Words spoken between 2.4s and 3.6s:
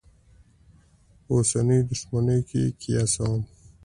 یې قیاسوم.